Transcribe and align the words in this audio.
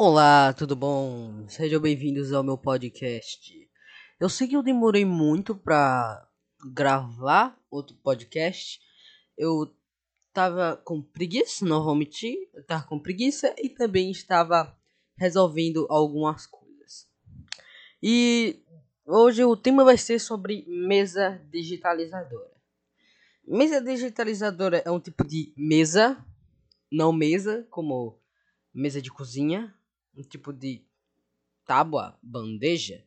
Olá, 0.00 0.52
tudo 0.52 0.76
bom? 0.76 1.44
Sejam 1.48 1.80
bem-vindos 1.80 2.32
ao 2.32 2.44
meu 2.44 2.56
podcast. 2.56 3.68
Eu 4.20 4.28
sei 4.28 4.46
que 4.46 4.54
eu 4.54 4.62
demorei 4.62 5.04
muito 5.04 5.56
pra 5.56 6.24
gravar 6.72 7.60
outro 7.68 7.96
podcast. 7.96 8.78
Eu 9.36 9.74
tava 10.32 10.76
com 10.84 11.02
preguiça, 11.02 11.66
não 11.66 11.82
vou 11.82 11.96
mentir. 11.96 12.48
Eu 12.54 12.64
tava 12.64 12.84
com 12.84 12.96
preguiça 12.96 13.52
e 13.58 13.68
também 13.68 14.12
estava 14.12 14.72
resolvendo 15.16 15.84
algumas 15.90 16.46
coisas. 16.46 17.08
E 18.00 18.62
hoje 19.04 19.44
o 19.44 19.56
tema 19.56 19.82
vai 19.82 19.98
ser 19.98 20.20
sobre 20.20 20.64
mesa 20.68 21.44
digitalizadora. 21.50 22.52
Mesa 23.44 23.80
digitalizadora 23.80 24.80
é 24.86 24.92
um 24.92 25.00
tipo 25.00 25.26
de 25.26 25.52
mesa, 25.56 26.24
não 26.88 27.12
mesa, 27.12 27.66
como 27.68 28.16
mesa 28.72 29.02
de 29.02 29.10
cozinha, 29.10 29.74
um 30.18 30.22
tipo 30.22 30.52
de 30.52 30.82
tábua, 31.64 32.18
bandeja, 32.20 33.04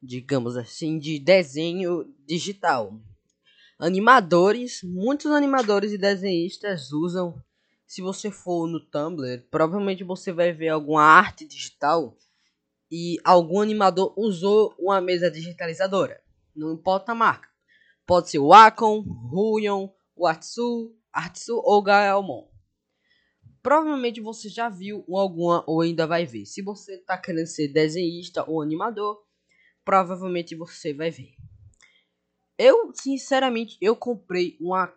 digamos 0.00 0.56
assim, 0.56 0.98
de 0.98 1.18
desenho 1.18 2.14
digital. 2.24 2.94
Animadores, 3.78 4.80
muitos 4.84 5.32
animadores 5.32 5.92
e 5.92 5.98
desenhistas 5.98 6.92
usam. 6.92 7.34
Se 7.84 8.00
você 8.00 8.30
for 8.30 8.68
no 8.68 8.78
Tumblr, 8.80 9.42
provavelmente 9.50 10.04
você 10.04 10.32
vai 10.32 10.52
ver 10.52 10.68
alguma 10.68 11.02
arte 11.02 11.46
digital 11.46 12.16
e 12.90 13.18
algum 13.24 13.60
animador 13.60 14.14
usou 14.16 14.74
uma 14.78 15.00
mesa 15.00 15.30
digitalizadora. 15.30 16.22
Não 16.54 16.72
importa 16.72 17.12
a 17.12 17.14
marca. 17.14 17.48
Pode 18.06 18.30
ser 18.30 18.38
Wacom, 18.38 19.00
Ruyon, 19.00 19.88
Watsu, 20.16 20.94
Artsu 21.12 21.60
ou 21.64 21.82
Gaelmon. 21.82 22.51
Provavelmente 23.62 24.20
você 24.20 24.48
já 24.48 24.68
viu 24.68 25.04
alguma 25.08 25.62
ou 25.66 25.80
ainda 25.80 26.06
vai 26.06 26.26
ver. 26.26 26.46
Se 26.46 26.62
você 26.62 26.94
está 26.94 27.16
querendo 27.16 27.46
ser 27.46 27.68
desenhista 27.68 28.44
ou 28.48 28.60
animador, 28.60 29.22
provavelmente 29.84 30.56
você 30.56 30.92
vai 30.92 31.10
ver. 31.10 31.34
Eu, 32.58 32.92
sinceramente, 32.94 33.78
eu 33.80 33.96
comprei 33.96 34.56
uma 34.60 34.92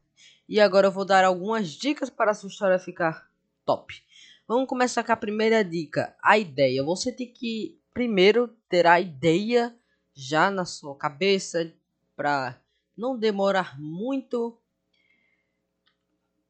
E 0.50 0.60
agora 0.60 0.88
eu 0.88 0.92
vou 0.92 1.06
dar 1.06 1.24
algumas 1.24 1.70
dicas 1.70 2.10
para 2.10 2.34
sua 2.34 2.50
história 2.50 2.80
ficar 2.80 3.30
top. 3.64 4.04
Vamos 4.48 4.68
começar 4.68 5.04
com 5.04 5.12
a 5.12 5.16
primeira 5.16 5.64
dica, 5.64 6.18
a 6.20 6.36
ideia. 6.36 6.84
Você 6.84 7.12
tem 7.12 7.32
que 7.32 7.80
primeiro 7.94 8.48
ter 8.68 8.88
a 8.88 9.00
ideia 9.00 9.78
já 10.16 10.50
na 10.50 10.66
sua 10.66 10.98
cabeça 10.98 11.72
para 12.16 12.60
não 12.98 13.16
demorar 13.16 13.80
muito 13.80 14.60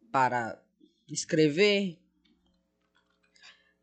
para 0.10 0.58
escrever. 1.10 2.00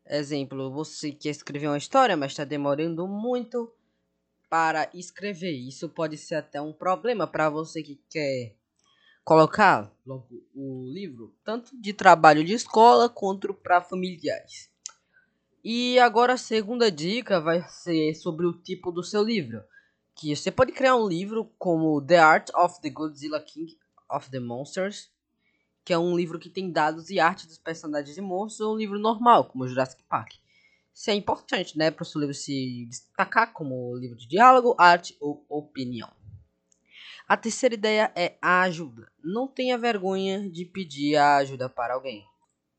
Exemplo, 0.05 0.71
você 0.71 1.11
quer 1.11 1.29
escrever 1.29 1.67
uma 1.67 1.77
história, 1.77 2.17
mas 2.17 2.31
está 2.31 2.43
demorando 2.43 3.07
muito 3.07 3.71
para 4.49 4.89
escrever. 4.93 5.51
Isso 5.51 5.87
pode 5.89 6.17
ser 6.17 6.35
até 6.35 6.61
um 6.61 6.73
problema 6.73 7.25
para 7.25 7.49
você 7.49 7.81
que 7.81 8.01
quer 8.09 8.55
colocar 9.23 9.91
logo 10.05 10.27
o 10.53 10.91
livro, 10.93 11.33
tanto 11.43 11.79
de 11.79 11.93
trabalho 11.93 12.43
de 12.43 12.53
escola 12.53 13.07
quanto 13.07 13.53
para 13.53 13.81
familiares. 13.81 14.69
E 15.63 15.97
agora 15.99 16.33
a 16.33 16.37
segunda 16.37 16.91
dica 16.91 17.39
vai 17.39 17.63
ser 17.69 18.13
sobre 18.15 18.45
o 18.45 18.51
tipo 18.51 18.91
do 18.91 19.01
seu 19.01 19.23
livro. 19.23 19.63
Que 20.13 20.35
você 20.35 20.51
pode 20.51 20.73
criar 20.73 20.97
um 20.97 21.07
livro 21.07 21.49
como 21.57 22.05
The 22.05 22.17
Art 22.19 22.49
of 22.53 22.81
the 22.81 22.89
Godzilla 22.89 23.39
King 23.39 23.77
of 24.11 24.29
the 24.29 24.41
Monsters, 24.41 25.09
que 25.83 25.93
é 25.93 25.97
um 25.97 26.15
livro 26.15 26.39
que 26.39 26.49
tem 26.49 26.71
dados 26.71 27.09
e 27.09 27.19
arte 27.19 27.47
dos 27.47 27.57
personagens 27.57 28.17
monstros, 28.19 28.61
ou 28.67 28.75
um 28.75 28.77
livro 28.77 28.99
normal, 28.99 29.45
como 29.45 29.67
Jurassic 29.67 30.03
Park. 30.03 30.33
Isso 30.93 31.09
é 31.09 31.13
importante, 31.13 31.77
né, 31.77 31.89
para 31.89 32.03
o 32.03 32.05
seu 32.05 32.21
livro 32.21 32.35
se 32.35 32.85
destacar 32.85 33.51
como 33.51 33.95
livro 33.95 34.17
de 34.17 34.27
diálogo, 34.27 34.75
arte 34.77 35.17
ou 35.19 35.45
opinião. 35.49 36.11
A 37.27 37.35
terceira 37.35 37.73
ideia 37.73 38.11
é 38.15 38.37
a 38.41 38.61
ajuda. 38.61 39.11
Não 39.23 39.47
tenha 39.47 39.77
vergonha 39.77 40.49
de 40.49 40.65
pedir 40.65 41.15
a 41.15 41.37
ajuda 41.37 41.69
para 41.69 41.95
alguém. 41.95 42.23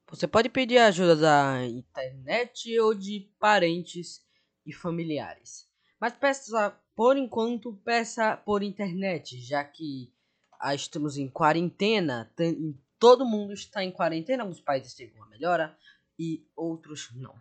Você 0.09 0.29
pode 0.29 0.49
pedir 0.49 0.79
ajuda 0.79 1.17
da 1.17 1.67
internet 1.67 2.79
ou 2.79 2.95
de 2.95 3.29
parentes 3.41 4.23
e 4.65 4.73
familiares. 4.73 5.67
Mas 5.99 6.13
peça, 6.13 6.79
por 6.95 7.17
enquanto, 7.17 7.75
peça 7.85 8.37
por 8.37 8.63
internet, 8.63 9.41
já 9.41 9.65
que 9.65 10.13
ah, 10.61 10.75
estamos 10.75 11.17
em 11.17 11.29
quarentena, 11.29 12.31
todo 13.05 13.27
mundo 13.27 13.53
está 13.53 13.85
em 13.85 13.93
quarentena, 13.93 14.45
alguns 14.45 14.63
países 14.63 14.95
têm 14.95 15.13
uma 15.15 15.27
melhora 15.27 15.77
e 16.19 16.43
outros 16.57 17.11
não. 17.15 17.35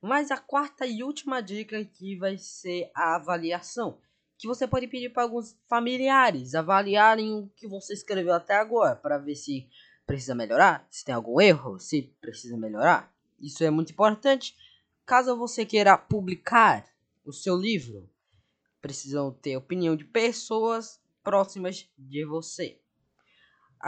Mas 0.00 0.30
a 0.30 0.38
quarta 0.38 0.86
e 0.86 1.02
última 1.02 1.40
dica 1.40 1.76
aqui 1.76 2.14
vai 2.14 2.38
ser 2.38 2.88
a 2.94 3.16
avaliação, 3.16 3.98
que 4.38 4.46
você 4.46 4.64
pode 4.64 4.86
pedir 4.86 5.08
para 5.08 5.24
alguns 5.24 5.58
familiares 5.68 6.54
avaliarem 6.54 7.34
o 7.34 7.48
que 7.56 7.66
você 7.66 7.94
escreveu 7.94 8.32
até 8.32 8.54
agora, 8.54 8.94
para 8.94 9.18
ver 9.18 9.34
se 9.34 9.68
precisa 10.06 10.36
melhorar, 10.36 10.86
se 10.88 11.04
tem 11.04 11.16
algum 11.16 11.40
erro, 11.40 11.80
se 11.80 12.02
precisa 12.20 12.56
melhorar. 12.56 13.12
Isso 13.40 13.64
é 13.64 13.70
muito 13.70 13.90
importante. 13.90 14.54
Caso 15.04 15.36
você 15.36 15.66
queira 15.66 15.98
publicar 15.98 16.86
o 17.24 17.32
seu 17.32 17.56
livro, 17.56 18.08
precisam 18.80 19.32
ter 19.32 19.56
opinião 19.56 19.96
de 19.96 20.04
pessoas 20.04 21.00
próximas 21.24 21.90
de 21.98 22.24
você. 22.24 22.80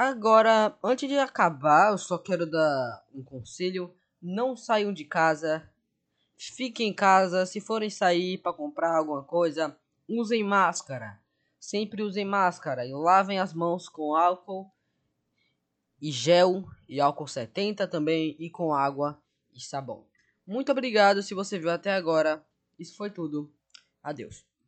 Agora, 0.01 0.79
antes 0.81 1.09
de 1.09 1.19
acabar, 1.19 1.91
eu 1.91 1.99
só 1.99 2.17
quero 2.17 2.49
dar 2.49 3.05
um 3.13 3.21
conselho: 3.21 3.93
não 4.23 4.57
saiam 4.57 4.93
de 4.93 5.05
casa, 5.05 5.69
fiquem 6.37 6.91
em 6.91 6.95
casa. 6.95 7.45
Se 7.45 7.61
forem 7.61 7.91
sair 7.91 8.39
para 8.39 8.53
comprar 8.53 8.97
alguma 8.97 9.25
coisa, 9.25 9.77
usem 10.09 10.45
máscara. 10.45 11.21
Sempre 11.59 12.05
usem 12.05 12.25
máscara 12.25 12.87
e 12.87 12.93
lavem 12.93 13.41
as 13.41 13.53
mãos 13.53 13.89
com 13.89 14.15
álcool 14.15 14.71
e 16.01 16.13
gel 16.13 16.65
e 16.89 17.01
álcool 17.01 17.27
70 17.27 17.89
também 17.89 18.37
e 18.39 18.49
com 18.49 18.73
água 18.73 19.21
e 19.53 19.61
sabão. 19.61 20.07
Muito 20.47 20.71
obrigado 20.71 21.25
se 21.25 21.35
você 21.35 21.59
viu 21.59 21.71
até 21.71 21.93
agora. 21.93 22.47
Isso 22.79 22.97
foi 22.97 23.11
tudo. 23.11 23.53
Adeus. 24.01 24.49